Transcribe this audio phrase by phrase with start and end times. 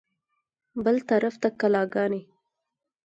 [0.83, 2.21] بل طرف ته کلاګانې.